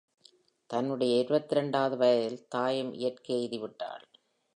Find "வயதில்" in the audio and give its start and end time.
1.97-2.47